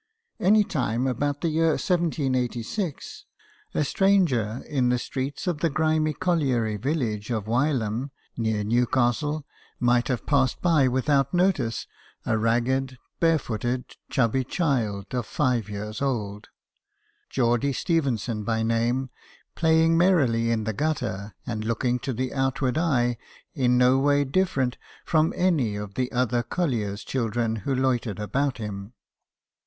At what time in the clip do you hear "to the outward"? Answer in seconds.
21.99-22.75